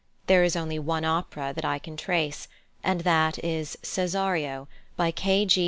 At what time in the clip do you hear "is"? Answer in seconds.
0.43-0.55, 3.45-3.77